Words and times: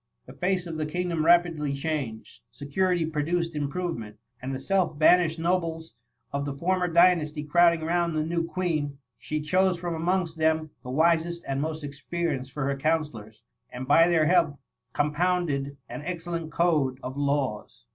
The 0.25 0.33
face 0.33 0.65
of 0.65 0.77
the 0.77 0.87
kingdom 0.87 1.23
rapidly 1.23 1.75
changed— 1.75 2.41
^security 2.59 3.13
produced 3.13 3.53
improvement^and 3.53 4.51
the 4.51 4.59
self 4.59 4.97
banished 4.97 5.37
nobles 5.37 5.93
of 6.33 6.43
the 6.43 6.55
former 6.55 6.87
dynasty 6.87 7.43
crowding 7.43 7.81
round 7.85 8.15
the 8.15 8.25
new 8.25 8.43
Queen, 8.43 8.97
she 9.19 9.39
chose 9.41 9.77
from 9.77 9.93
amongst 9.93 10.39
them 10.39 10.71
the 10.81 10.89
wisest 10.89 11.45
and 11.47 11.61
most 11.61 11.83
experienced 11.83 12.51
for 12.51 12.65
her 12.65 12.77
counsellors, 12.77 13.43
and 13.71 13.87
by 13.87 14.07
their 14.07 14.25
help 14.25 14.57
compounded 14.93 15.77
an 15.87 16.01
excellent 16.01 16.51
code 16.51 16.99
of 17.03 17.15
laws. 17.15 17.85